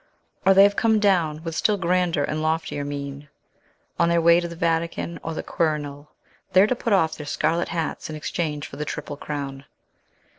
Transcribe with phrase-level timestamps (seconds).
[0.47, 3.29] Or they have come down, with still grander and loftier mien,
[3.99, 6.07] on their way to the Vatican or the Quirinal,
[6.53, 9.63] there to put off their scarlet hats in exchange for the triple crown.